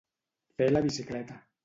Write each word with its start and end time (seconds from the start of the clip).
Fer 0.61 0.69
la 0.71 0.81
bicicleta. 0.87 1.39